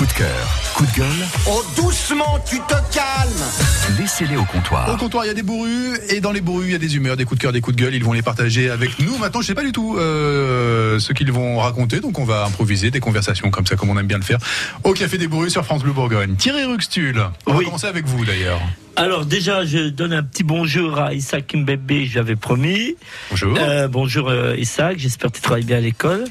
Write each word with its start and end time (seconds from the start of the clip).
Coup 0.00 0.06
de 0.06 0.12
cœur, 0.12 0.48
coup 0.76 0.86
de 0.86 0.92
gueule, 0.92 1.26
Oh, 1.46 1.62
doucement, 1.76 2.38
tu 2.48 2.56
te 2.60 2.72
calmes 2.90 3.98
laissez-les 3.98 4.36
au 4.36 4.44
comptoir. 4.44 4.88
Au 4.88 4.96
comptoir, 4.96 5.26
il 5.26 5.28
y 5.28 5.30
a 5.30 5.34
des 5.34 5.42
bourrus 5.42 5.98
et 6.08 6.20
dans 6.20 6.32
les 6.32 6.40
bourrus, 6.40 6.68
il 6.68 6.72
y 6.72 6.74
a 6.74 6.78
des 6.78 6.96
humeurs, 6.96 7.18
des 7.18 7.26
coups 7.26 7.38
de 7.38 7.42
cœur, 7.42 7.52
des 7.52 7.60
coups 7.60 7.76
de 7.76 7.82
gueule. 7.82 7.94
Ils 7.94 8.02
vont 8.02 8.14
les 8.14 8.22
partager 8.22 8.70
avec 8.70 8.98
nous. 8.98 9.18
Maintenant, 9.18 9.42
je 9.42 9.48
sais 9.48 9.54
pas 9.54 9.62
du 9.62 9.72
tout 9.72 9.96
euh, 9.98 10.98
ce 10.98 11.12
qu'ils 11.12 11.30
vont 11.30 11.58
raconter, 11.58 12.00
donc 12.00 12.18
on 12.18 12.24
va 12.24 12.46
improviser 12.46 12.90
des 12.90 13.00
conversations 13.00 13.50
comme 13.50 13.66
ça, 13.66 13.76
comme 13.76 13.90
on 13.90 13.98
aime 13.98 14.06
bien 14.06 14.16
le 14.16 14.24
faire, 14.24 14.38
au 14.84 14.94
Café 14.94 15.18
des 15.18 15.28
Bourrus 15.28 15.52
sur 15.52 15.66
France 15.66 15.82
Bleu 15.82 15.92
Bourgogne. 15.92 16.34
Thierry 16.36 16.64
Ruxtul, 16.64 17.22
on 17.46 17.52
va 17.52 17.62
commencer 17.62 17.88
avec 17.88 18.06
vous 18.06 18.24
d'ailleurs. 18.24 18.60
Alors 18.96 19.24
déjà, 19.24 19.64
je 19.64 19.88
donne 19.88 20.12
un 20.12 20.22
petit 20.22 20.42
bonjour 20.44 20.98
à 20.98 21.14
Isaac 21.14 21.54
Mbebe, 21.54 22.04
j'avais 22.04 22.36
promis. 22.36 22.96
Bonjour. 23.30 23.56
Euh, 23.58 23.88
bonjour 23.88 24.28
euh, 24.28 24.56
Isaac, 24.56 24.98
j'espère 24.98 25.30
que 25.30 25.36
tu 25.36 25.42
travailles 25.42 25.64
bien 25.64 25.78
à 25.78 25.80
l'école. 25.80 26.24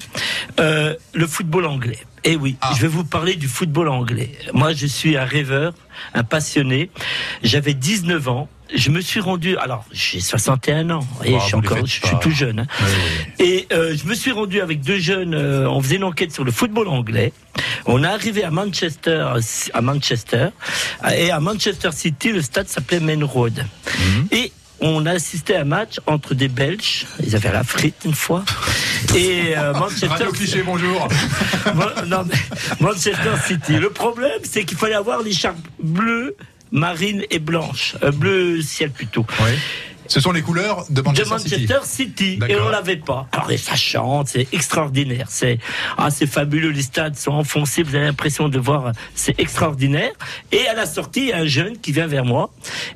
Euh, 0.59 0.95
le 1.13 1.27
football 1.27 1.65
anglais. 1.65 1.99
Eh 2.23 2.35
oui, 2.35 2.57
Ah. 2.61 2.73
je 2.75 2.81
vais 2.81 2.87
vous 2.87 3.03
parler 3.03 3.35
du 3.35 3.47
football 3.47 3.89
anglais. 3.89 4.31
Moi, 4.53 4.73
je 4.73 4.85
suis 4.87 5.17
un 5.17 5.25
rêveur, 5.25 5.73
un 6.13 6.23
passionné. 6.23 6.89
J'avais 7.43 7.73
19 7.73 8.27
ans. 8.27 8.49
Je 8.75 8.91
me 8.91 9.01
suis 9.01 9.19
rendu, 9.19 9.57
alors 9.57 9.83
j'ai 9.91 10.19
61 10.19 10.91
ans, 10.91 10.99
et 11.25 11.33
je 11.33 11.39
suis 11.43 11.55
encore, 11.55 11.79
je 11.87 11.91
suis 12.05 12.19
tout 12.21 12.29
jeune. 12.29 12.59
hein. 12.59 12.67
Et 13.39 13.67
euh, 13.73 13.95
je 13.97 14.05
me 14.07 14.13
suis 14.13 14.31
rendu 14.31 14.61
avec 14.61 14.81
deux 14.81 14.99
jeunes. 14.99 15.33
euh, 15.33 15.67
on 15.67 15.81
faisait 15.81 15.95
une 15.95 16.03
enquête 16.03 16.31
sur 16.31 16.43
le 16.43 16.51
football 16.51 16.87
anglais. 16.87 17.33
On 17.87 18.03
est 18.03 18.07
arrivé 18.07 18.43
à 18.43 18.51
Manchester, 18.51 19.25
à 19.73 19.81
Manchester, 19.81 20.49
et 21.17 21.31
à 21.31 21.39
Manchester 21.39 21.89
City, 21.93 22.31
le 22.31 22.43
stade 22.43 22.67
s'appelait 22.67 22.99
Main 22.99 23.25
Road. 23.25 23.65
Et 24.31 24.51
on 24.81 25.05
a 25.05 25.11
assisté 25.11 25.55
à 25.55 25.61
un 25.61 25.65
match 25.65 25.99
entre 26.07 26.33
des 26.33 26.47
Belges. 26.47 27.05
Ils 27.23 27.35
avaient 27.35 27.51
la 27.51 27.63
frite 27.63 27.95
une 28.05 28.13
fois. 28.13 28.43
Et 29.15 29.57
euh, 29.57 29.73
Manchester. 29.79 30.07
Radio 30.07 30.31
cliché, 30.31 30.63
bonjour. 30.63 31.07
Mon- 31.75 32.05
non, 32.07 32.25
mais 32.27 32.35
Manchester 32.79 33.33
City. 33.45 33.73
Le 33.77 33.89
problème, 33.89 34.39
c'est 34.43 34.63
qu'il 34.63 34.77
fallait 34.77 34.95
avoir 34.95 35.21
l'écharpe 35.21 35.57
bleue, 35.81 36.35
marine 36.71 37.23
et 37.29 37.39
blanche, 37.39 37.95
euh, 38.03 38.11
bleu 38.11 38.61
ciel 38.61 38.91
plutôt. 38.91 39.25
Oui. 39.41 39.51
Ce 40.09 40.19
sont 40.19 40.31
les 40.31 40.41
couleurs 40.41 40.85
de 40.89 40.95
de 40.95 41.01
Manchester, 41.03 41.29
Manchester 41.29 41.79
City. 41.83 42.39
City, 42.39 42.39
et 42.49 42.55
on 42.55 42.69
l'avait 42.69 42.97
pas. 42.97 43.27
Alors 43.31 43.51
et 43.51 43.57
ça 43.57 43.75
chante, 43.75 44.27
c'est 44.27 44.47
extraordinaire, 44.51 45.27
c'est 45.29 45.59
ah 45.97 46.09
c'est 46.09 46.25
fabuleux, 46.27 46.71
les 46.71 46.81
stades 46.81 47.15
sont 47.15 47.31
enfoncés, 47.31 47.83
vous 47.83 47.95
avez 47.95 48.05
l'impression 48.05 48.49
de 48.49 48.57
voir, 48.59 48.91
c'est 49.15 49.39
extraordinaire. 49.39 50.11
Et 50.51 50.67
à 50.67 50.73
la 50.73 50.85
sortie, 50.87 51.21
il 51.21 51.27
y 51.29 51.33
a 51.33 51.37
un 51.37 51.45
jeune 51.45 51.77
qui 51.77 51.91
vient 51.91 52.07
vers 52.07 52.25
moi 52.25 52.49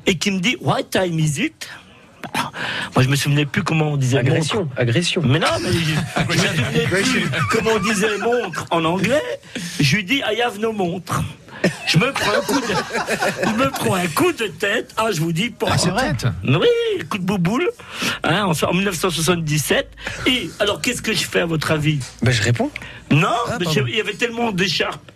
et 0.07 0.17
qui 0.17 0.31
me 0.31 0.39
dit 0.39 0.57
What 0.59 0.83
time 0.91 1.19
is 1.19 1.39
it? 1.39 1.69
Moi 2.95 3.03
je 3.03 3.09
me 3.09 3.15
souvenais 3.15 3.45
plus 3.45 3.63
comment 3.63 3.89
on 3.91 3.97
disait 3.97 4.17
Agression, 4.17 4.61
montre. 4.61 4.79
agression. 4.79 5.21
Mais 5.23 5.39
non, 5.39 5.47
mais 5.61 5.71
je, 5.71 5.77
je 5.79 6.47
me 6.47 6.47
souvenais 6.47 6.87
plus 6.87 7.47
comment 7.51 7.71
on 7.75 7.79
disait 7.79 8.17
montre 8.17 8.65
en 8.71 8.83
anglais. 8.85 9.21
Je 9.79 9.95
lui 9.97 10.03
dis 10.03 10.21
I 10.31 10.41
have 10.41 10.57
no 10.59 10.71
montre. 10.73 11.21
Je 11.87 11.97
me 11.97 12.11
prends 12.11 12.31
un 12.31 12.41
coup 12.41 12.59
de, 12.59 12.65
je 13.45 13.49
me 13.63 13.69
prends 13.69 13.95
un 13.95 14.07
coup 14.07 14.31
de 14.33 14.47
tête. 14.47 14.93
Ah, 14.97 15.07
je 15.13 15.21
vous 15.21 15.31
dis, 15.31 15.49
pas 15.49 15.67
Ah, 15.71 15.77
c'est 15.77 15.89
vrai. 15.89 16.11
oui, 16.43 16.67
coup 17.09 17.17
de 17.17 17.23
bouboule, 17.23 17.69
hein, 18.23 18.45
en, 18.45 18.51
en 18.51 18.73
1977. 18.73 19.89
Et 20.27 20.49
alors, 20.59 20.81
qu'est-ce 20.81 21.01
que 21.01 21.13
je 21.13 21.23
fais 21.25 21.41
à 21.41 21.45
votre 21.45 21.71
avis? 21.71 21.99
Ben, 22.21 22.31
je 22.31 22.41
réponds. 22.41 22.69
Non, 23.11 23.27
Ah, 23.47 23.57
mais 23.59 23.65
pardon. 23.65 23.81
je- 23.85 23.89
il 23.91 23.95
y 23.95 24.01
avait 24.01 24.13
tellement 24.13 24.51
d'écharpes 24.51 25.11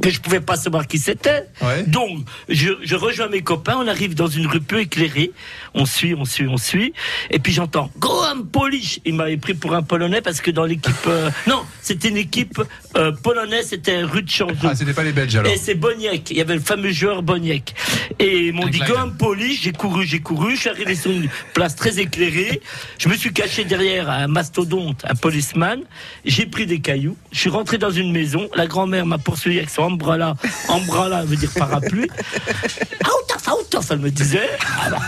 que 0.00 0.10
je 0.10 0.20
pouvais 0.20 0.40
pas 0.40 0.56
savoir 0.56 0.86
qui 0.86 0.98
c'était. 0.98 1.46
Ouais. 1.62 1.82
Donc, 1.84 2.26
je, 2.48 2.70
je 2.82 2.96
rejoins 2.96 3.28
mes 3.28 3.42
copains, 3.42 3.76
on 3.78 3.86
arrive 3.86 4.14
dans 4.14 4.26
une 4.26 4.46
rue 4.46 4.60
peu 4.60 4.80
éclairée, 4.80 5.32
on 5.74 5.86
suit, 5.86 6.14
on 6.14 6.24
suit, 6.24 6.46
on 6.48 6.56
suit, 6.56 6.92
et 7.30 7.38
puis 7.38 7.52
j'entends 7.52 7.90
Graham 7.98 8.46
Polish. 8.46 9.00
Il 9.04 9.14
m'avait 9.14 9.36
pris 9.36 9.54
pour 9.54 9.74
un 9.74 9.82
Polonais 9.82 10.20
parce 10.20 10.40
que 10.40 10.50
dans 10.50 10.64
l'équipe, 10.64 10.94
euh, 11.06 11.30
non, 11.46 11.62
c'était 11.80 12.08
une 12.08 12.16
équipe 12.16 12.60
euh, 12.96 13.12
polonaise, 13.12 13.68
c'était 13.68 14.02
rue 14.02 14.22
de 14.22 14.30
Changeau. 14.30 14.54
Ah, 14.62 14.74
c'était 14.74 14.92
pas 14.92 15.02
les 15.02 15.12
Belges 15.12 15.36
alors. 15.36 15.52
Et 15.52 15.56
c'est 15.56 15.74
Boniek. 15.74 16.30
Il 16.30 16.36
y 16.36 16.40
avait 16.40 16.54
le 16.54 16.60
fameux 16.60 16.92
joueur 16.92 17.22
Boniek. 17.22 17.74
Et 18.18 18.46
ils 18.46 18.52
m'ont 18.52 18.66
dit 18.66 18.78
Clyde. 18.78 18.94
Gohan 18.94 19.10
Poli, 19.10 19.54
j'ai 19.54 19.72
couru, 19.72 20.06
j'ai 20.06 20.20
couru, 20.20 20.54
je 20.54 20.60
suis 20.60 20.70
arrivé 20.70 20.94
sur 20.94 21.10
une 21.10 21.28
place 21.52 21.76
très 21.76 21.98
éclairée. 21.98 22.60
Je 22.98 23.08
me 23.08 23.14
suis 23.14 23.32
caché 23.32 23.64
derrière 23.64 24.10
un 24.10 24.28
mastodonte, 24.28 25.04
un 25.08 25.14
policeman. 25.14 25.80
J'ai 26.24 26.46
pris 26.46 26.66
des 26.66 26.80
cailloux. 26.80 27.16
Je 27.32 27.38
suis 27.40 27.50
rentré 27.50 27.78
dans 27.78 27.90
une 27.90 28.12
maison. 28.12 28.48
La 28.54 28.66
grand-mère 28.66 29.06
m'a 29.06 29.18
poursuivi 29.18 29.58
avec 29.58 29.70
son 29.70 29.82
umbrella. 29.86 30.36
Umbrella 30.68 31.24
veut 31.24 31.36
dire 31.36 31.52
parapluie. 31.52 32.08
Out 33.50 33.76
elle 33.90 33.98
me 33.98 34.10
disait. 34.10 34.48
Ah 34.86 34.90
bah, 34.90 34.98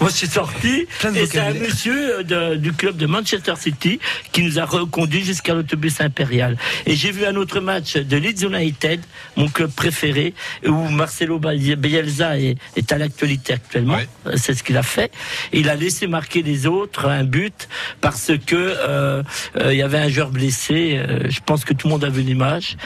Moi, 0.00 0.10
je 0.10 0.14
suis 0.16 0.26
sorti. 0.28 0.86
Et 1.14 1.26
c'est 1.26 1.38
un 1.40 1.54
monsieur 1.54 2.18
euh, 2.20 2.22
de- 2.22 2.56
du 2.56 2.72
club 2.72 2.96
de 2.96 3.06
Manchester 3.06 3.54
City 3.58 3.98
qui 4.32 4.42
nous 4.42 4.58
a 4.58 4.64
reconduit 4.64 5.24
jusqu'à 5.24 5.54
l'autobus 5.54 6.00
impérial. 6.00 6.56
Et 6.86 6.94
j'ai 6.94 7.10
vu 7.10 7.24
un 7.26 7.34
autre 7.36 7.60
match 7.60 7.96
de 7.96 8.16
Leeds 8.16 8.44
United, 8.46 9.00
mon 9.36 9.48
club 9.48 9.70
préféré, 9.72 10.34
où 10.66 10.72
Marcelo 10.88 11.38
Bielsa 11.40 12.38
est, 12.38 12.56
est 12.76 12.92
à 12.92 12.98
l'actualité 12.98 13.54
actuellement. 13.54 13.94
Ouais. 13.96 14.08
Euh, 14.26 14.32
C'est 14.36 14.54
ce 14.54 14.62
qu'il 14.62 14.76
a 14.76 14.82
fait. 14.82 15.10
Il 15.52 15.68
a 15.68 15.74
laissé 15.74 16.06
marquer 16.06 16.42
les 16.42 16.66
autres 16.66 17.08
un 17.08 17.24
but 17.24 17.68
parce 18.00 18.30
que 18.46 18.54
euh, 18.56 19.22
euh, 19.56 19.72
il 19.72 19.78
y 19.78 19.82
avait 19.82 19.98
un 19.98 20.08
joueur 20.08 20.30
blessé. 20.30 20.96
Euh, 20.96 21.28
je 21.30 21.40
pense 21.44 21.64
que 21.64 21.74
tout 21.74 21.88
le 21.88 21.92
monde 21.94 22.04
a 22.04 22.08
vu 22.10 22.22
l'image. 22.22 22.76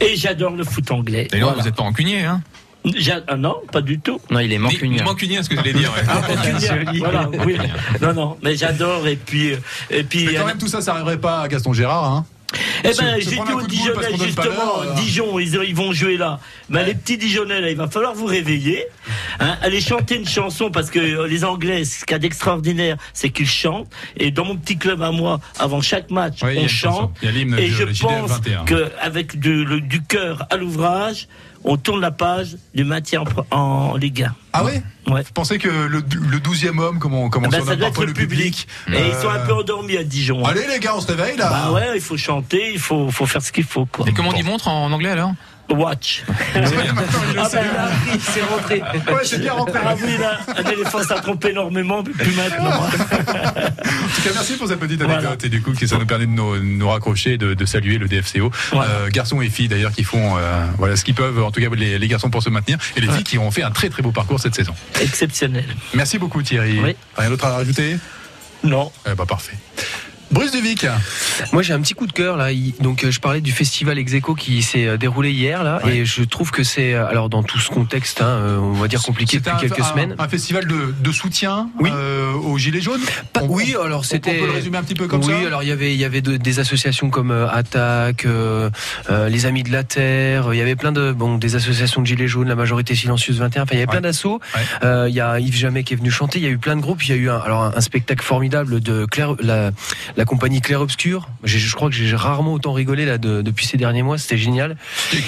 Et 0.00 0.16
j'adore 0.16 0.52
le 0.52 0.64
foot 0.64 0.90
anglais. 0.90 1.28
Et 1.32 1.38
non, 1.38 1.46
Voilà. 1.46 1.58
vous 1.60 1.64
n'êtes 1.66 1.76
pas 1.76 1.82
rancunier, 1.84 2.24
hein 2.24 2.42
ah 3.28 3.36
non, 3.36 3.56
pas 3.72 3.80
du 3.80 3.98
tout. 3.98 4.20
Non, 4.30 4.40
il 4.40 4.52
est 4.52 4.58
mancunien. 4.58 5.04
Mancunien, 5.04 5.42
ce 5.42 5.48
que 5.48 5.56
j'allais 5.56 5.72
dire. 5.72 5.92
ouais. 5.92 6.60
Joli. 6.60 6.98
Voilà, 7.06 7.28
oui. 7.44 7.56
Non, 8.00 8.14
non, 8.14 8.36
mais 8.42 8.56
j'adore. 8.56 9.06
Et 9.06 9.16
puis, 9.16 9.52
euh, 9.52 9.56
et 9.90 10.02
puis. 10.02 10.26
Mais 10.26 10.34
quand 10.34 10.42
euh, 10.42 10.46
même, 10.46 10.58
tout 10.58 10.68
ça, 10.68 10.80
ça 10.80 10.94
arriverait 10.94 11.20
pas 11.20 11.40
à 11.40 11.48
Gaston 11.48 11.72
Gérard. 11.72 12.04
Hein. 12.04 12.26
Eh 12.84 12.90
ben, 12.96 13.16
j'ai 13.18 13.30
dit 13.30 13.90
aux 13.90 13.94
pas 13.94 14.24
justement, 14.24 14.82
euh. 14.82 14.94
Dijon, 14.94 15.38
ils, 15.38 15.54
ils 15.66 15.74
vont 15.74 15.92
jouer 15.92 16.16
là. 16.16 16.38
Mais 16.68 16.84
les 16.84 16.94
petits 16.94 17.18
Dijonnais, 17.18 17.60
là, 17.60 17.70
il 17.70 17.76
va 17.76 17.88
falloir 17.88 18.14
vous 18.14 18.26
réveiller. 18.26 18.84
Hein, 19.40 19.56
allez 19.62 19.80
chanter 19.80 20.16
une 20.16 20.28
chanson 20.28 20.70
parce 20.70 20.90
que 20.90 20.98
euh, 20.98 21.26
les 21.26 21.44
Anglais, 21.44 21.84
ce 21.84 22.04
qu'il 22.04 22.12
y 22.12 22.14
a 22.14 22.18
d'extraordinaire, 22.18 22.96
c'est 23.12 23.30
qu'ils 23.30 23.48
chantent. 23.48 23.90
Et 24.16 24.30
dans 24.30 24.44
mon 24.44 24.56
petit 24.56 24.76
club 24.76 25.02
à 25.02 25.10
moi, 25.10 25.40
avant 25.58 25.80
chaque 25.80 26.10
match, 26.10 26.38
on 26.42 26.68
chante. 26.68 27.16
Et 27.22 27.68
je 27.68 27.84
pense 28.00 28.30
21. 28.30 28.64
qu'avec 28.64 29.38
du 29.38 30.02
cœur 30.02 30.46
à 30.50 30.56
l'ouvrage, 30.56 31.28
on 31.66 31.76
tourne 31.76 32.00
la 32.00 32.10
page 32.12 32.56
du 32.74 32.84
maintien 32.84 33.24
en, 33.50 33.56
en 33.58 33.96
Ligue 33.96 34.22
1. 34.22 34.34
Ah 34.54 34.64
ouais 34.64 34.82
Ouais. 35.08 35.22
Vous 35.22 35.32
pensez 35.34 35.58
que 35.58 35.68
le, 35.68 35.98
le 35.98 36.38
12e 36.38 36.78
homme, 36.80 36.98
comme 36.98 37.14
on, 37.14 37.28
comme 37.28 37.44
on 37.44 37.48
Ben, 37.48 37.64
ça 37.64 37.76
doit 37.76 37.88
être 37.88 38.04
le 38.04 38.12
public. 38.12 38.66
Et 38.92 39.08
ils 39.08 39.14
sont 39.14 39.28
un 39.28 39.38
peu 39.46 39.52
endormis 39.52 39.96
à 39.98 40.02
Dijon. 40.04 40.44
hein. 40.44 40.50
Allez 40.50 40.66
les 40.66 40.80
gars, 40.80 40.94
on 40.96 41.00
se 41.00 41.06
réveille 41.06 41.36
là. 41.36 41.50
Bah 41.50 41.72
ouais, 41.72 41.92
il 41.94 42.00
faut 42.00 42.16
chanter, 42.16 42.72
il 42.72 42.78
faut, 42.80 43.10
faut 43.10 43.26
faire 43.26 43.42
ce 43.42 43.52
qu'il 43.52 43.64
faut, 43.64 43.86
quoi. 43.86 44.06
Et 44.08 44.12
comment 44.12 44.30
on 44.30 44.32
dit 44.32 44.42
montre 44.42 44.68
en 44.68 44.90
anglais 44.90 45.10
alors 45.10 45.32
Watch. 45.68 46.22
Ah 46.54 46.60
ben, 46.60 46.70
il 47.32 47.38
a 47.38 47.42
appris, 47.44 48.20
c'est 48.20 48.42
rentré. 48.42 48.80
Ouais, 48.80 49.24
c'est 49.24 49.40
bien 49.40 49.52
rentré. 49.52 49.78
Ah 49.84 49.94
oui, 50.00 50.16
là, 50.18 50.38
un 50.56 50.70
éléphant 50.70 51.02
s'est 51.02 51.14
trompé 51.16 51.50
énormément, 51.50 52.02
mais 52.06 52.12
plus 52.12 52.34
maintenant. 52.36 52.70
Cas, 54.26 54.32
merci 54.34 54.54
pour 54.54 54.66
cette 54.68 54.80
petite 54.80 55.00
anecdote 55.02 55.22
Voilà. 55.22 55.36
et 55.44 55.48
du 55.48 55.62
coup, 55.62 55.72
qui 55.72 55.86
ça 55.86 55.98
nous 55.98 56.06
permet 56.06 56.26
de 56.26 56.30
nous, 56.32 56.58
nous 56.58 56.88
raccrocher, 56.88 57.34
et 57.34 57.38
de, 57.38 57.54
de 57.54 57.64
saluer 57.64 57.98
le 57.98 58.08
DFCO. 58.08 58.50
Voilà. 58.72 58.90
Euh, 58.90 59.08
garçons 59.10 59.40
et 59.40 59.48
filles 59.48 59.68
d'ailleurs 59.68 59.92
qui 59.92 60.04
font 60.04 60.36
euh, 60.36 60.64
voilà 60.78 60.96
ce 60.96 61.04
qu'ils 61.04 61.14
peuvent, 61.14 61.42
en 61.42 61.50
tout 61.50 61.60
cas 61.60 61.68
les, 61.74 61.98
les 61.98 62.08
garçons 62.08 62.30
pour 62.30 62.42
se 62.42 62.50
maintenir 62.50 62.78
et 62.96 63.00
les 63.00 63.08
filles 63.08 63.24
qui 63.24 63.38
ont 63.38 63.50
fait 63.50 63.62
un 63.62 63.70
très 63.70 63.88
très 63.88 64.02
beau 64.02 64.10
parcours 64.12 64.40
cette 64.40 64.54
saison. 64.54 64.74
Exceptionnel. 65.00 65.64
Merci 65.94 66.18
beaucoup 66.18 66.42
Thierry. 66.42 66.80
Oui. 66.82 66.96
Rien 67.16 67.30
d'autre 67.30 67.44
à 67.44 67.50
rajouter? 67.54 67.96
Non. 68.64 68.90
Eh 69.10 69.14
bah 69.14 69.26
parfait. 69.26 69.56
Bruce 70.30 70.50
Duvic. 70.50 70.86
Moi, 71.52 71.62
j'ai 71.62 71.72
un 71.72 71.80
petit 71.80 71.94
coup 71.94 72.06
de 72.06 72.12
cœur 72.12 72.36
là. 72.36 72.48
Donc, 72.80 73.04
euh, 73.04 73.10
je 73.10 73.20
parlais 73.20 73.40
du 73.40 73.52
festival 73.52 73.98
Execo 73.98 74.34
qui 74.34 74.62
s'est 74.62 74.86
euh, 74.86 74.96
déroulé 74.96 75.30
hier 75.32 75.62
là, 75.64 75.80
Ouais. 75.84 75.98
et 75.98 76.04
je 76.04 76.22
trouve 76.22 76.50
que 76.50 76.62
c'est 76.64 76.94
euh, 76.94 77.06
alors 77.06 77.28
dans 77.28 77.42
tout 77.42 77.58
ce 77.58 77.68
contexte, 77.70 78.20
hein, 78.22 78.58
on 78.60 78.72
va 78.72 78.88
dire 78.88 79.02
compliqué 79.02 79.38
depuis 79.38 79.50
un, 79.50 79.56
quelques 79.56 79.80
un- 79.80 79.84
semaines. 79.84 80.14
Un 80.18 80.28
festival 80.28 80.66
de, 80.66 80.94
de 80.98 81.12
soutien 81.12 81.68
Oui. 81.80 81.90
euh, 81.92 82.32
aux 82.32 82.58
Gilets 82.58 82.80
jaunes? 82.80 83.00
Pas- 83.32 83.42
On- 83.42 83.48
oui, 83.48 83.74
alors 83.82 84.04
c'était. 84.04 84.36
On 84.36 84.40
peut 84.40 84.46
le 84.46 84.52
résumer 84.52 84.78
un 84.78 84.82
petit 84.82 84.94
peu 84.94 85.06
comme 85.08 85.20
oui, 85.24 85.32
ça? 85.32 85.46
alors 85.46 85.62
il 85.62 85.68
y 85.68 85.72
avait 85.72 85.94
il 85.94 86.00
y 86.00 86.04
avait 86.04 86.20
de- 86.22 86.36
des 86.36 86.58
associations 86.58 87.10
comme 87.10 87.30
euh, 87.30 87.48
Attaque, 87.48 88.24
euh, 88.26 88.70
les 89.28 89.46
Amis 89.46 89.62
de 89.62 89.70
la 89.72 89.84
Terre. 89.84 90.52
Il 90.52 90.56
y 90.58 90.62
avait 90.62 90.76
plein 90.76 90.92
de 90.92 91.12
bon 91.12 91.38
des 91.38 91.54
associations 91.56 92.00
de 92.02 92.06
gilets 92.06 92.28
jaunes, 92.28 92.48
la 92.48 92.54
majorité 92.56 92.94
silencieuse 92.94 93.38
21. 93.38 93.62
Enfin, 93.62 93.70
il 93.74 93.78
y 93.78 93.82
avait 93.82 93.86
plein 93.90 94.00
d'assauts. 94.00 94.40
Ouais. 94.82 95.08
Il 95.10 95.14
y 95.14 95.20
a 95.20 95.38
Yves 95.40 95.56
Jamais 95.56 95.84
qui 95.84 95.94
est 95.94 95.96
venu 95.96 96.10
chanter. 96.10 96.38
Il 96.38 96.44
y 96.44 96.48
a 96.48 96.50
eu 96.50 96.58
plein 96.58 96.76
de 96.76 96.80
groupes. 96.80 97.04
Il 97.04 97.10
y 97.10 97.12
a 97.12 97.16
eu 97.16 97.30
un, 97.30 97.38
alors 97.38 97.62
un, 97.76 97.80
spectacle 97.80 98.24
formidable 98.24 98.80
de 98.80 99.04
Claire, 99.06 99.34
la, 99.40 99.70
la 100.16 100.24
compagnie 100.24 100.60
Claire 100.60 100.80
Obscur. 100.80 101.25
Je 101.44 101.74
crois 101.74 101.88
que 101.90 101.94
j'ai 101.94 102.14
rarement 102.16 102.52
autant 102.52 102.72
rigolé 102.72 103.04
là 103.06 103.18
de- 103.18 103.42
depuis 103.42 103.66
ces 103.66 103.76
derniers 103.76 104.02
mois. 104.02 104.18
C'était 104.18 104.38
génial. 104.38 104.76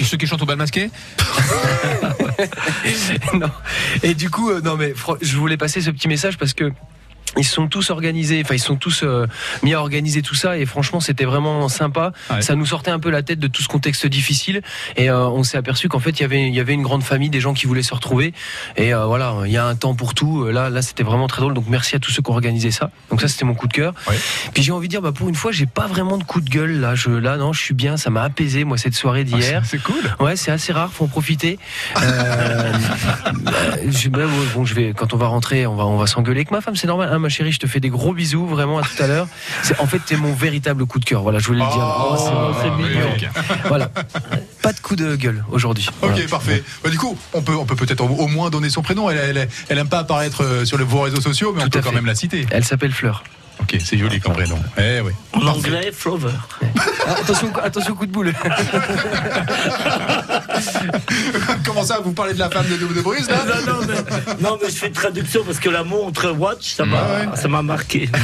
Ceux- 0.03 0.17
qui 0.17 0.27
chantent 0.27 0.41
au 0.41 0.45
bal 0.45 0.57
masqué? 0.57 0.89
Non. 3.33 3.49
Et 4.03 4.13
du 4.13 4.29
coup, 4.29 4.49
euh, 4.49 4.61
non 4.61 4.75
mais 4.77 4.93
je 5.21 5.37
voulais 5.37 5.57
passer 5.57 5.81
ce 5.81 5.91
petit 5.91 6.07
message 6.07 6.37
parce 6.37 6.53
que 6.53 6.71
ils 7.37 7.43
sont 7.45 7.67
tous 7.67 7.89
organisés, 7.89 8.41
enfin 8.43 8.55
ils 8.55 8.59
sont 8.59 8.75
tous 8.75 9.03
euh, 9.03 9.27
mis 9.63 9.73
à 9.73 9.79
organiser 9.79 10.21
tout 10.21 10.35
ça 10.35 10.57
et 10.57 10.65
franchement 10.65 10.99
c'était 10.99 11.25
vraiment 11.25 11.69
sympa. 11.69 12.11
Ouais. 12.29 12.41
Ça 12.41 12.55
nous 12.55 12.65
sortait 12.65 12.91
un 12.91 12.99
peu 12.99 13.09
la 13.09 13.21
tête 13.23 13.39
de 13.39 13.47
tout 13.47 13.61
ce 13.61 13.67
contexte 13.67 14.07
difficile 14.07 14.61
et 14.97 15.09
euh, 15.09 15.27
on 15.27 15.43
s'est 15.43 15.57
aperçu 15.57 15.89
qu'en 15.89 15.99
fait 15.99 16.11
il 16.11 16.21
y 16.21 16.25
avait 16.25 16.47
il 16.47 16.53
y 16.53 16.59
avait 16.59 16.73
une 16.73 16.81
grande 16.81 17.03
famille, 17.03 17.29
des 17.29 17.39
gens 17.39 17.53
qui 17.53 17.67
voulaient 17.67 17.83
se 17.83 17.93
retrouver 17.93 18.33
et 18.77 18.93
euh, 18.93 19.05
voilà 19.05 19.35
il 19.45 19.51
y 19.51 19.57
a 19.57 19.65
un 19.65 19.75
temps 19.75 19.95
pour 19.95 20.13
tout. 20.13 20.43
Euh, 20.43 20.51
Là 20.51 20.69
là 20.69 20.81
c'était 20.81 21.03
vraiment 21.03 21.27
très 21.27 21.41
drôle 21.41 21.53
donc 21.53 21.65
merci 21.67 21.95
à 21.95 21.99
tous 21.99 22.11
ceux 22.11 22.21
qui 22.21 22.31
ont 22.31 22.33
organisé 22.33 22.71
ça. 22.71 22.89
Donc 23.09 23.21
ça 23.21 23.27
c'était 23.27 23.45
mon 23.45 23.53
coup 23.53 23.67
de 23.67 23.73
cœur. 23.73 23.93
Ouais. 24.07 24.17
Puis 24.53 24.63
j'ai 24.63 24.71
envie 24.71 24.87
de 24.87 24.91
dire 24.91 25.01
bah 25.01 25.11
pour 25.11 25.29
une 25.29 25.35
fois 25.35 25.51
j'ai 25.51 25.67
pas 25.67 25.85
vraiment 25.87 26.17
de 26.17 26.23
coup 26.23 26.41
de 26.41 26.49
gueule 26.49 26.79
là. 26.79 26.95
Je 26.95 27.09
là 27.11 27.37
non 27.37 27.53
je 27.53 27.61
suis 27.61 27.73
bien, 27.73 27.97
ça 27.97 28.09
m'a 28.09 28.23
apaisé 28.23 28.63
moi 28.63 28.77
cette 28.77 28.95
soirée 28.95 29.23
d'hier. 29.23 29.61
Ah, 29.63 29.67
C'est 29.69 29.81
cool. 29.81 30.01
Ouais, 30.19 30.35
c'est 30.35 30.51
assez 30.51 30.73
rare, 30.73 30.91
faut 30.91 31.05
en 31.05 31.07
profiter. 31.07 31.59
Euh, 32.01 32.71
bah, 33.33 33.51
je, 33.87 34.09
bah, 34.09 34.21
bon, 34.55 34.65
je 34.65 34.73
vais 34.73 34.93
quand 34.95 35.13
on 35.13 35.17
va 35.17 35.27
rentrer, 35.27 35.67
on 35.67 35.75
va 35.75 35.85
on 35.85 35.97
va 35.97 36.07
s'engueuler 36.07 36.39
avec 36.39 36.51
ma 36.51 36.61
femme, 36.61 36.75
c'est 36.75 36.87
normal. 36.87 37.09
Ma 37.19 37.29
chérie, 37.29 37.51
je 37.51 37.59
te 37.59 37.67
fais 37.67 37.79
des 37.79 37.89
gros 37.89 38.13
bisous, 38.13 38.45
vraiment 38.47 38.79
à 38.79 38.81
tout 38.83 39.01
à 39.03 39.07
l'heure. 39.07 39.27
C'est 39.63 39.79
en 39.79 39.85
fait 39.87 39.99
t'es 39.99 40.15
mon 40.17 40.33
véritable 40.33 40.85
coup 40.85 40.99
de 40.99 41.05
cœur. 41.05 41.21
Voilà, 41.21 41.39
je 41.39 41.47
voulais 41.47 41.59
le 41.63 41.65
dire. 41.71 41.95
Oh, 41.99 42.15
Oh, 42.17 42.53
c'est- 42.61 42.69
mignon. 42.71 43.09
voilà, 43.67 43.91
pas 44.61 44.73
de 44.73 44.79
coup 44.79 44.95
de 44.95 45.15
gueule 45.15 45.43
aujourd'hui. 45.51 45.87
Ok, 46.01 46.09
Voilà. 46.11 46.27
parfait. 46.27 46.63
Bah, 46.83 46.89
du 46.89 46.97
coup, 46.97 47.17
on 47.33 47.41
peut, 47.41 47.55
on 47.55 47.65
peut 47.65 47.75
peut-être 47.75 48.01
au 48.03 48.27
moins 48.27 48.49
donner 48.49 48.69
son 48.69 48.81
prénom. 48.81 49.09
Elle, 49.09 49.37
elle, 49.37 49.49
elle 49.69 49.77
aime 49.77 49.89
pas 49.89 49.99
apparaître 49.99 50.43
euh, 50.43 50.65
sur 50.65 50.77
les, 50.77 50.83
vos 50.83 51.01
réseaux 51.01 51.21
sociaux, 51.21 51.53
mais 51.55 51.63
on 51.63 51.69
peut 51.69 51.81
quand 51.81 51.89
fait. 51.89 51.95
même 51.95 52.05
la 52.05 52.15
citer. 52.15 52.45
Elle 52.51 52.63
s'appelle 52.65 52.91
Fleur. 52.93 53.23
Ok, 53.61 53.77
c'est 53.83 53.97
joli 53.97 54.19
comme 54.19 54.33
prénom. 54.33 54.57
Eh 54.77 55.01
oui. 55.01 55.11
En 55.33 55.45
anglais, 55.47 55.91
Flover. 55.93 56.31
Ah, 57.07 57.15
attention, 57.21 57.51
attention 57.61 57.95
coup 57.95 58.05
de 58.05 58.11
boule. 58.11 58.33
Comment 61.65 61.83
ça, 61.83 61.99
vous 62.03 62.13
parlez 62.13 62.33
de 62.33 62.39
la 62.39 62.49
femme 62.49 62.67
de, 62.67 62.77
de, 62.77 62.93
de 62.93 63.01
Bruce 63.01 63.29
là 63.29 63.43
Non, 63.45 63.73
non, 63.73 63.79
mais, 63.87 63.95
non, 64.41 64.57
mais 64.61 64.69
je 64.69 64.75
fais 64.75 64.87
une 64.87 64.93
traduction 64.93 65.43
parce 65.43 65.59
que 65.59 65.69
la 65.69 65.83
montre 65.83 66.31
Watch, 66.31 66.73
ça 66.75 66.85
m'a 66.85 67.01
ouais. 67.01 67.47
m'a 67.47 67.61
marqué. 67.61 68.09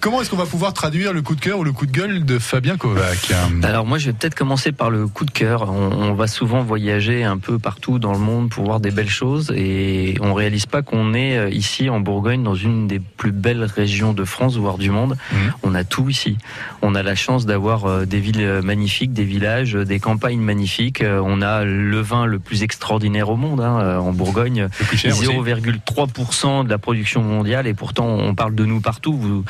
Comment 0.00 0.20
est-ce 0.20 0.30
qu'on 0.30 0.36
va 0.36 0.46
pouvoir 0.46 0.72
traduire 0.72 1.12
le 1.12 1.22
coup 1.22 1.34
de 1.34 1.40
cœur 1.40 1.58
ou 1.58 1.64
le 1.64 1.72
coup 1.72 1.86
de 1.86 1.92
gueule 1.92 2.24
de 2.24 2.38
Fabien 2.38 2.76
Kovac 2.76 3.32
Alors 3.62 3.86
moi, 3.86 3.98
je 3.98 4.06
vais 4.06 4.12
peut-être 4.12 4.34
commencer 4.34 4.72
par 4.72 4.90
le 4.90 5.08
coup 5.08 5.24
de 5.24 5.30
cœur. 5.30 5.70
On, 5.70 5.90
on 5.92 6.14
va 6.14 6.26
souvent 6.26 6.62
voyager 6.62 7.24
un 7.24 7.38
peu 7.38 7.58
partout 7.58 7.98
dans 7.98 8.12
le 8.12 8.18
monde 8.18 8.50
pour 8.50 8.64
voir 8.64 8.80
des 8.80 8.90
belles 8.90 9.10
choses 9.10 9.52
et 9.56 10.14
on 10.20 10.34
réalise 10.34 10.66
pas 10.66 10.82
qu'on 10.82 11.14
est 11.14 11.36
euh, 11.36 11.50
ici 11.50 11.88
en 11.88 12.00
Bourgogne 12.00 12.42
dans 12.42 12.54
une 12.54 12.86
des 12.86 13.00
plus 13.00 13.32
belles 13.32 13.64
régions 13.64 14.12
de 14.12 14.24
France, 14.24 14.56
voire 14.56 14.78
du 14.78 14.90
monde. 14.90 15.16
Mhm. 15.32 15.52
On 15.62 15.74
a 15.74 15.84
tout 15.84 16.08
ici. 16.08 16.36
On 16.82 16.94
a 16.94 17.02
la 17.02 17.14
chance 17.14 17.46
d'avoir 17.46 17.86
euh, 17.86 18.04
des 18.04 18.20
villes 18.20 18.40
euh, 18.40 18.62
magnifiques, 18.62 19.12
des 19.12 19.24
villages, 19.24 19.74
des 19.74 19.98
campagnes 20.00 20.40
magnifiques. 20.40 21.02
On 21.02 21.42
a 21.42 21.64
le 21.64 22.00
vin 22.00 22.26
le 22.26 22.38
plus 22.38 22.62
extraordinaire 22.62 23.28
au 23.30 23.36
monde 23.36 23.60
hein, 23.60 23.98
en 23.98 24.12
Bourgogne. 24.12 24.68
Le 24.78 24.86
plus 24.86 24.96
cher 24.96 25.16
aussi. 25.16 25.26
0,3% 25.26 26.64
de 26.64 26.70
la 26.70 26.78
production 26.78 27.22
mondiale 27.22 27.66
et 27.66 27.74
pourtant 27.74 28.06
on 28.06 28.34
parle 28.34 28.54
de 28.54 28.64
nous 28.64 28.80
partout. 28.80 29.16
Vous, 29.16 29.44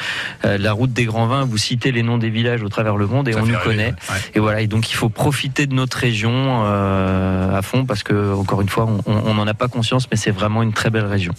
la 0.58 0.72
route 0.72 0.92
des 0.92 1.04
grands 1.04 1.26
vins, 1.26 1.44
vous 1.44 1.58
citez 1.58 1.92
les 1.92 2.02
noms 2.02 2.18
des 2.18 2.30
villages 2.30 2.62
au 2.62 2.68
travers 2.68 2.96
le 2.96 3.06
monde 3.06 3.28
et 3.28 3.32
Ça 3.32 3.38
on 3.40 3.46
nous 3.46 3.52
rêver, 3.54 3.64
connaît. 3.64 3.94
ouais. 4.10 4.16
Et 4.34 4.38
voilà, 4.40 4.60
et 4.60 4.66
donc 4.66 4.90
il 4.90 4.94
faut 4.94 5.08
profiter 5.08 5.66
de 5.66 5.74
notre 5.74 5.98
région 5.98 6.62
euh, 6.64 7.56
à 7.56 7.62
fond 7.62 7.84
parce 7.84 8.02
que 8.02 8.34
encore 8.34 8.60
une 8.60 8.68
fois, 8.68 8.86
on- 9.06 9.34
n'en 9.34 9.46
a 9.46 9.54
pas 9.54 9.68
conscience, 9.68 10.08
mais 10.10 10.16
c'est 10.16 10.30
vraiment 10.30 10.62
une 10.62 10.72
très 10.72 10.90
belle 10.90 11.04
région. 11.06 11.32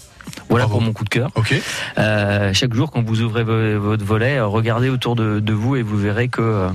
Voilà 0.50 0.65
Bravo. 0.65 0.80
pour 0.80 0.81
mon 0.86 0.94
coup 0.94 1.04
de 1.04 1.09
cœur. 1.09 1.31
Ok. 1.36 1.56
Euh, 1.98 2.51
chaque 2.54 2.74
jour, 2.74 2.92
quand 2.92 3.01
vous 3.04 3.21
ouvrez 3.21 3.44
vo- 3.44 3.80
votre 3.80 4.06
volet, 4.06 4.38
euh, 4.38 4.45
regardez 4.45 4.89
autour 4.89 5.15
de, 5.15 5.39
de 5.39 5.54
vous 5.54 5.75
et 5.75 5.81
vous 5.81 5.98
verrez 5.98 6.27
que 6.27 6.42
euh, 6.42 6.68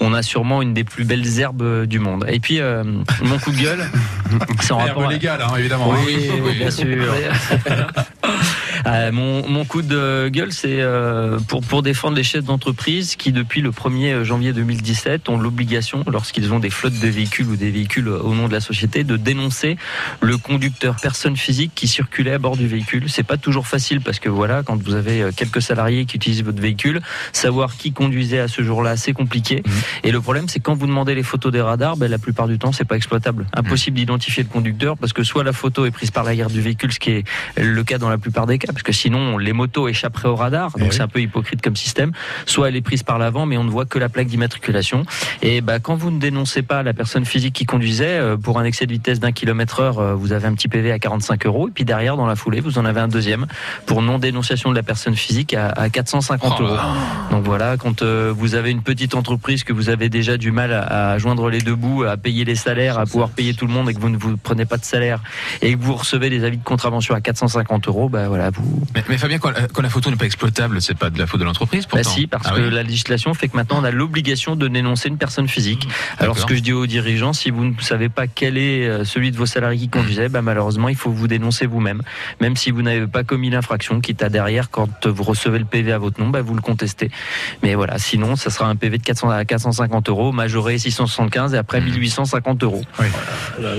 on 0.00 0.14
a 0.14 0.22
sûrement 0.22 0.62
une 0.62 0.72
des 0.74 0.84
plus 0.84 1.04
belles 1.04 1.38
herbes 1.40 1.62
euh, 1.62 1.86
du 1.86 1.98
monde. 1.98 2.24
Et 2.28 2.40
puis 2.40 2.60
euh, 2.60 2.82
mon 3.22 3.38
coup 3.38 3.50
de 3.52 3.58
gueule, 3.60 3.84
c'est 4.60 4.72
en 4.72 4.78
Herbe 4.80 4.88
rapport. 4.88 5.08
à- 5.08 5.12
légale, 5.12 5.40
hein, 5.42 5.52
évidemment. 5.58 5.90
oui, 6.06 6.30
oui, 6.44 6.56
bien 6.58 6.70
sûr. 6.70 6.86
Euh, 8.86 9.12
mon, 9.12 9.48
mon 9.48 9.64
coup 9.64 9.82
de 9.82 10.28
gueule, 10.28 10.52
c'est 10.52 10.80
euh, 10.80 11.38
pour, 11.48 11.62
pour 11.62 11.82
défendre 11.82 12.16
les 12.16 12.22
chefs 12.22 12.44
d'entreprise 12.44 13.16
qui, 13.16 13.32
depuis 13.32 13.60
le 13.60 13.70
1er 13.70 14.24
janvier 14.24 14.52
2017, 14.52 15.28
ont 15.28 15.38
l'obligation, 15.38 16.04
lorsqu'ils 16.06 16.52
ont 16.52 16.58
des 16.58 16.70
flottes 16.70 16.98
de 17.00 17.08
véhicules 17.08 17.46
ou 17.48 17.56
des 17.56 17.70
véhicules 17.70 18.08
au 18.08 18.34
nom 18.34 18.48
de 18.48 18.52
la 18.52 18.60
société, 18.60 19.04
de 19.04 19.16
dénoncer 19.16 19.76
le 20.20 20.36
conducteur 20.36 20.96
personne 21.00 21.36
physique 21.36 21.72
qui 21.74 21.88
circulait 21.88 22.32
à 22.32 22.38
bord 22.38 22.56
du 22.56 22.66
véhicule. 22.66 23.08
C'est 23.08 23.22
pas 23.22 23.38
toujours 23.38 23.66
facile 23.66 24.00
parce 24.00 24.18
que 24.18 24.28
voilà, 24.28 24.62
quand 24.62 24.80
vous 24.82 24.94
avez 24.94 25.22
euh, 25.22 25.30
quelques 25.34 25.62
salariés 25.62 26.04
qui 26.04 26.16
utilisent 26.16 26.44
votre 26.44 26.60
véhicule, 26.60 27.00
savoir 27.32 27.76
qui 27.76 27.92
conduisait 27.92 28.40
à 28.40 28.48
ce 28.48 28.62
jour-là, 28.62 28.96
c'est 28.96 29.14
compliqué. 29.14 29.62
Mhm. 29.64 29.72
Et 30.04 30.10
le 30.10 30.20
problème, 30.20 30.48
c'est 30.48 30.60
quand 30.60 30.74
vous 30.74 30.86
demandez 30.86 31.14
les 31.14 31.22
photos 31.22 31.52
des 31.52 31.62
radars, 31.62 31.96
ben, 31.96 32.10
la 32.10 32.18
plupart 32.18 32.48
du 32.48 32.58
temps, 32.58 32.72
c'est 32.72 32.84
pas 32.84 32.96
exploitable. 32.96 33.46
Impossible 33.54 33.96
d'identifier 33.96 34.42
le 34.42 34.48
conducteur 34.50 34.98
parce 34.98 35.12
que 35.12 35.22
soit 35.22 35.44
la 35.44 35.52
photo 35.52 35.86
est 35.86 35.90
prise 35.90 36.10
par 36.10 36.24
l'arrière 36.24 36.50
du 36.50 36.60
véhicule, 36.60 36.92
ce 36.92 37.00
qui 37.00 37.10
est 37.10 37.24
le 37.56 37.82
cas 37.82 37.98
dans 37.98 38.10
la 38.10 38.18
plupart 38.18 38.46
des 38.46 38.58
cas, 38.58 38.73
parce 38.74 38.82
que 38.82 38.92
sinon 38.92 39.38
les 39.38 39.52
motos 39.52 39.88
échapperaient 39.88 40.28
au 40.28 40.36
radar, 40.36 40.70
Eh 40.76 40.80
donc 40.80 40.90
oui. 40.90 40.96
c'est 40.96 41.02
un 41.02 41.08
peu 41.08 41.20
hypocrite 41.20 41.62
comme 41.62 41.76
système. 41.76 42.12
Soit 42.46 42.68
elle 42.68 42.76
est 42.76 42.80
prise 42.82 43.02
par 43.02 43.18
l'avant, 43.18 43.46
mais 43.46 43.56
on 43.56 43.64
ne 43.64 43.70
voit 43.70 43.84
que 43.86 43.98
la 43.98 44.08
plaque 44.08 44.26
d'immatriculation. 44.26 45.04
Et 45.42 45.60
bah, 45.60 45.78
quand 45.78 45.94
vous 45.94 46.10
ne 46.10 46.18
dénoncez 46.18 46.62
pas 46.62 46.82
la 46.82 46.92
personne 46.92 47.24
physique 47.24 47.54
qui 47.54 47.64
conduisait, 47.64 48.18
euh, 48.18 48.36
pour 48.36 48.58
un 48.58 48.64
excès 48.64 48.86
de 48.86 48.92
vitesse 48.92 49.20
d'un 49.20 49.32
kilomètre 49.32 49.80
heure, 49.80 49.98
euh, 49.98 50.14
vous 50.14 50.32
avez 50.32 50.46
un 50.46 50.54
petit 50.54 50.68
PV 50.68 50.92
à 50.92 50.98
45 50.98 51.46
euros, 51.46 51.68
et 51.68 51.70
puis 51.70 51.84
derrière, 51.84 52.16
dans 52.16 52.26
la 52.26 52.36
foulée, 52.36 52.60
vous 52.60 52.78
en 52.78 52.84
avez 52.84 53.00
un 53.00 53.08
deuxième 53.08 53.46
pour 53.86 54.02
non-dénonciation 54.02 54.70
de 54.70 54.74
la 54.76 54.82
personne 54.82 55.14
physique 55.14 55.54
à, 55.54 55.68
à 55.68 55.88
450 55.88 56.52
Oh 56.58 56.62
là 56.62 56.68
euros. 56.68 56.78
Donc 57.30 57.44
voilà, 57.44 57.76
quand 57.76 58.02
euh, 58.02 58.32
vous 58.36 58.54
avez 58.54 58.70
une 58.70 58.82
petite 58.82 59.14
entreprise, 59.14 59.64
que 59.64 59.72
vous 59.72 59.88
avez 59.88 60.08
déjà 60.08 60.36
du 60.36 60.50
mal 60.52 60.72
à, 60.72 61.12
à 61.12 61.18
joindre 61.18 61.48
les 61.50 61.60
deux 61.60 61.74
bouts, 61.74 62.04
à 62.04 62.16
payer 62.16 62.44
les 62.44 62.54
salaires, 62.56 62.98
à 62.98 63.06
pouvoir 63.06 63.30
payer 63.30 63.54
tout 63.54 63.66
le 63.66 63.72
monde 63.72 63.88
et 63.90 63.94
que 63.94 64.00
vous 64.00 64.08
ne 64.08 64.16
vous 64.16 64.36
prenez 64.36 64.64
pas 64.64 64.76
de 64.76 64.84
salaire 64.84 65.20
et 65.62 65.74
que 65.74 65.78
vous 65.82 65.94
recevez 65.94 66.30
des 66.30 66.44
avis 66.44 66.58
de 66.58 66.64
contravention 66.64 67.14
à 67.14 67.20
450 67.20 67.88
euros, 67.88 68.08
bah 68.08 68.28
voilà, 68.28 68.50
vous. 68.50 68.63
Mais, 68.94 69.04
mais 69.08 69.18
Fabien, 69.18 69.38
quand, 69.38 69.50
la- 69.50 69.66
quand 69.68 69.82
la 69.82 69.88
photo 69.90 70.10
n'est 70.10 70.16
pas 70.16 70.24
exploitable, 70.26 70.80
c'est 70.80 70.96
pas 70.96 71.10
de 71.10 71.18
la 71.18 71.26
faute 71.26 71.40
de 71.40 71.44
l'entreprise 71.44 71.84
Bah 71.84 71.90
pourtant 71.92 72.10
si, 72.10 72.26
parce 72.26 72.46
Ah 72.48 72.54
que 72.54 72.60
oui. 72.68 72.70
la 72.74 72.82
législation 72.82 73.34
fait 73.34 73.48
que 73.48 73.56
maintenant 73.56 73.78
on 73.80 73.84
a 73.84 73.90
l'obligation 73.90 74.56
de 74.56 74.68
dénoncer 74.68 75.08
une 75.08 75.18
personne 75.18 75.48
physique. 75.48 75.88
Alors 76.18 76.38
ce 76.38 76.46
que 76.46 76.54
je 76.54 76.60
dis 76.60 76.72
aux 76.72 76.86
dirigeants, 76.86 77.32
si 77.32 77.50
vous 77.50 77.64
ne 77.64 77.72
savez 77.80 78.08
pas 78.08 78.26
quel 78.26 78.56
est 78.56 78.86
euh, 78.88 79.04
celui 79.04 79.30
de 79.32 79.36
vos 79.36 79.46
salariés 79.46 79.78
qui 79.80 79.88
conduisait, 79.88 80.28
bah 80.28 80.42
malheureusement 80.42 80.88
il 80.88 80.96
faut 80.96 81.10
vous 81.10 81.26
dénoncer 81.28 81.66
vous-même, 81.66 82.02
même 82.40 82.56
si 82.56 82.70
vous 82.70 82.82
n'avez 82.82 83.06
pas 83.06 83.24
commis 83.24 83.50
l'infraction, 83.50 84.00
quitte 84.00 84.22
à 84.22 84.28
derrière 84.28 84.70
quand 84.70 85.06
vous 85.06 85.22
recevez 85.22 85.58
le 85.58 85.64
PV 85.64 85.92
à 85.92 85.98
votre 85.98 86.20
nom, 86.20 86.28
bah 86.30 86.42
vous 86.42 86.54
le 86.54 86.60
contestez. 86.62 87.10
Mais 87.62 87.74
voilà, 87.74 87.98
sinon 87.98 88.36
ça 88.36 88.50
sera 88.50 88.66
un 88.68 88.76
PV 88.76 88.98
de 88.98 89.02
400 89.04 89.30
à 89.30 89.44
450 89.44 90.08
euros, 90.08 90.32
majoré 90.32 90.78
675 90.78 91.54
et 91.54 91.58
après 91.58 91.80
Mhm. 91.80 91.90
1850 91.94 92.62
euros. 92.62 92.82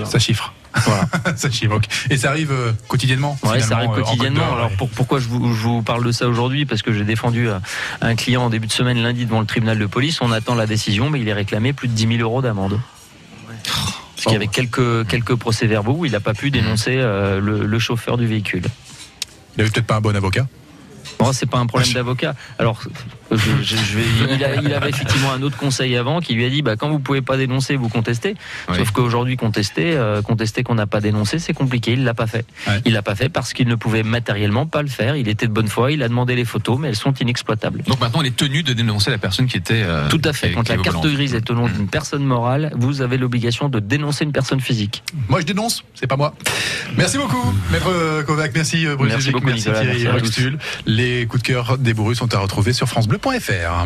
Ça 0.05 0.19
chiffre. 0.19 0.53
Voilà. 0.83 1.07
ça 1.37 1.47
ok. 1.71 1.85
Et 2.09 2.17
ça 2.17 2.29
arrive 2.29 2.51
euh, 2.51 2.71
quotidiennement. 2.87 3.37
Ouais, 3.43 3.59
ça 3.61 3.77
arrive 3.77 3.91
euh, 3.91 3.95
quotidiennement. 4.01 4.53
Alors 4.53 4.69
ouais. 4.69 4.75
pour- 4.77 4.89
pourquoi 4.89 5.19
je 5.19 5.27
vous, 5.27 5.53
je 5.53 5.61
vous 5.61 5.81
parle 5.81 6.03
de 6.03 6.11
ça 6.11 6.27
aujourd'hui? 6.27 6.65
Parce 6.65 6.81
que 6.81 6.91
j'ai 6.93 7.03
défendu 7.03 7.47
euh, 7.49 7.59
un 8.01 8.15
client 8.15 8.43
en 8.43 8.49
début 8.49 8.67
de 8.67 8.71
semaine 8.71 9.01
lundi 9.01 9.25
devant 9.25 9.39
le 9.39 9.45
tribunal 9.45 9.79
de 9.79 9.85
police. 9.85 10.21
On 10.21 10.31
attend 10.31 10.55
la 10.55 10.67
décision, 10.67 11.09
mais 11.09 11.19
il 11.21 11.27
est 11.27 11.33
réclamé 11.33 11.73
plus 11.73 11.87
de 11.87 11.93
10 11.93 12.17
000 12.17 12.19
euros 12.21 12.41
d'amende. 12.41 12.79
Parce 13.63 14.23
qu'il 14.23 14.31
y 14.33 14.35
avait 14.35 14.47
quelques, 14.47 15.07
quelques 15.07 15.35
procès-verbaux 15.35 15.93
où 15.99 16.05
il 16.05 16.11
n'a 16.13 16.19
pas 16.19 16.33
pu 16.33 16.49
dénoncer 16.51 16.95
euh, 16.97 17.39
le, 17.39 17.65
le 17.65 17.79
chauffeur 17.79 18.17
du 18.17 18.25
véhicule. 18.27 18.63
Il 19.57 19.61
avait 19.61 19.69
peut-être 19.69 19.85
pas 19.87 19.95
un 19.97 20.01
bon 20.01 20.15
avocat. 20.15 20.47
Bon, 21.19 21.31
c'est 21.33 21.45
pas 21.45 21.57
un 21.57 21.65
problème 21.65 21.91
d'avocat. 21.93 22.35
Alors, 22.59 22.81
je, 23.31 23.37
je- 23.61 23.75
je 23.75 23.97
vais- 23.97 24.35
il, 24.35 24.43
a- 24.43 24.55
il 24.61 24.73
avait 24.73 24.89
effectivement 24.89 25.31
un 25.31 25.41
autre 25.41 25.57
conseil 25.57 25.95
avant 25.97 26.19
qui 26.21 26.33
lui 26.33 26.45
a 26.45 26.49
dit 26.49 26.61
bah, 26.61 26.75
quand 26.75 26.89
vous 26.89 26.99
pouvez 26.99 27.21
pas 27.21 27.37
dénoncer, 27.37 27.75
vous 27.75 27.89
contestez. 27.89 28.35
Oui. 28.69 28.77
Sauf 28.77 28.91
qu'aujourd'hui, 28.91 29.35
contester, 29.37 29.95
euh, 29.95 30.21
contester 30.21 30.63
qu'on 30.63 30.75
n'a 30.75 30.87
pas 30.87 31.01
dénoncé, 31.01 31.39
c'est 31.39 31.53
compliqué. 31.53 31.93
Il 31.93 32.03
l'a 32.03 32.13
pas 32.13 32.27
fait. 32.27 32.45
Ouais. 32.67 32.81
Il 32.85 32.93
l'a 32.93 33.01
pas 33.01 33.15
fait 33.15 33.29
parce 33.29 33.53
qu'il 33.53 33.67
ne 33.67 33.75
pouvait 33.75 34.03
matériellement 34.03 34.65
pas 34.65 34.81
le 34.81 34.87
faire. 34.89 35.15
Il 35.15 35.27
était 35.27 35.47
de 35.47 35.51
bonne 35.51 35.67
foi. 35.67 35.91
Il 35.91 36.03
a 36.03 36.07
demandé 36.09 36.35
les 36.35 36.45
photos, 36.45 36.77
mais 36.79 36.89
elles 36.89 36.95
sont 36.95 37.13
inexploitables. 37.13 37.81
Donc 37.87 37.99
maintenant, 37.99 38.21
il 38.21 38.27
est 38.27 38.35
tenu 38.35 38.63
de 38.63 38.73
dénoncer 38.73 39.09
la 39.11 39.17
personne 39.17 39.47
qui 39.47 39.57
était. 39.57 39.83
euh, 39.83 40.07
Tout 40.09 40.21
à 40.23 40.33
fait. 40.33 40.51
Quand 40.51 40.67
la 40.69 40.77
carte 40.77 41.05
grise 41.07 41.33
est 41.35 41.49
au 41.49 41.55
nom 41.55 41.67
d'une 41.67 41.87
personne 41.87 42.23
morale, 42.23 42.71
vous 42.75 43.01
avez 43.01 43.17
l'obligation 43.17 43.69
de 43.69 43.79
dénoncer 43.79 44.23
une 44.25 44.31
personne 44.31 44.59
physique. 44.61 45.03
Moi, 45.29 45.39
je 45.41 45.45
dénonce, 45.45 45.83
c'est 45.95 46.07
pas 46.07 46.17
moi. 46.17 46.35
Merci 46.97 47.17
beaucoup, 47.17 47.53
maître 47.71 48.23
Kovac. 48.25 48.51
Merci, 48.55 48.85
euh, 48.85 48.95
Bruce 48.95 49.09
Merci 49.09 49.27
Legic. 49.27 49.33
beaucoup, 49.33 49.47
Merci. 49.47 49.63
Thierry 49.63 50.03
Merci. 50.03 50.41
Les 50.95 51.25
coups 51.25 51.43
de 51.43 51.47
cœur 51.47 51.77
des 51.77 51.93
bourrus 51.93 52.19
sont 52.19 52.33
à 52.33 52.39
retrouver 52.39 52.71
sur 52.71 52.87
FranceBleu.fr. 52.87 53.85